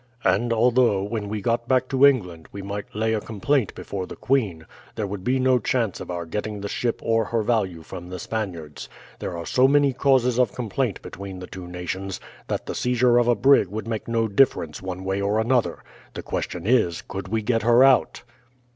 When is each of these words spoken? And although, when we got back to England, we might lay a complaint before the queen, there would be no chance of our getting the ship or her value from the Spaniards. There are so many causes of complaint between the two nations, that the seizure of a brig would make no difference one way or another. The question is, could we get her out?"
And 0.23 0.51
although, 0.51 1.03
when 1.03 1.29
we 1.29 1.43
got 1.43 1.67
back 1.67 1.87
to 1.89 2.07
England, 2.07 2.47
we 2.51 2.63
might 2.63 2.95
lay 2.95 3.13
a 3.13 3.21
complaint 3.21 3.75
before 3.75 4.07
the 4.07 4.15
queen, 4.15 4.65
there 4.95 5.05
would 5.05 5.23
be 5.23 5.37
no 5.39 5.59
chance 5.59 5.99
of 5.99 6.09
our 6.09 6.25
getting 6.25 6.59
the 6.61 6.67
ship 6.67 6.99
or 7.03 7.25
her 7.25 7.43
value 7.43 7.83
from 7.83 8.09
the 8.09 8.17
Spaniards. 8.17 8.89
There 9.19 9.37
are 9.37 9.45
so 9.45 9.67
many 9.67 9.93
causes 9.93 10.39
of 10.39 10.55
complaint 10.55 11.03
between 11.03 11.37
the 11.37 11.45
two 11.45 11.67
nations, 11.67 12.19
that 12.47 12.65
the 12.65 12.73
seizure 12.73 13.19
of 13.19 13.27
a 13.27 13.35
brig 13.35 13.67
would 13.67 13.87
make 13.87 14.07
no 14.07 14.27
difference 14.27 14.81
one 14.81 15.03
way 15.03 15.21
or 15.21 15.39
another. 15.39 15.83
The 16.15 16.23
question 16.23 16.65
is, 16.65 17.03
could 17.03 17.27
we 17.27 17.43
get 17.43 17.61
her 17.61 17.83
out?" 17.83 18.23